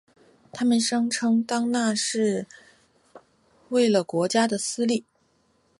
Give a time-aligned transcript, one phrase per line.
[0.51, 2.47] 他们声称当那是
[3.69, 5.05] 为了国家的私利。